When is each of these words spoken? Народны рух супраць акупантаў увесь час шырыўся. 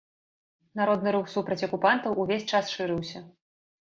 Народны 0.79 1.13
рух 1.15 1.29
супраць 1.35 1.59
акупантаў 1.67 2.19
увесь 2.25 2.49
час 2.53 2.75
шырыўся. 2.77 3.19